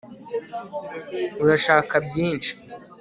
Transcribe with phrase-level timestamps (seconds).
[1.43, 2.51] urashaka byinshi